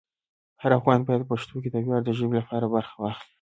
هر 0.61 0.71
افغان 0.79 0.99
باید 1.07 1.21
په 1.23 1.29
پښتو 1.31 1.55
کې 1.61 1.69
د 1.71 1.75
ویاړ 1.85 2.01
د 2.05 2.09
ژبې 2.17 2.35
لپاره 2.41 2.65
برخه 2.75 2.95
واخلي. 2.97 3.29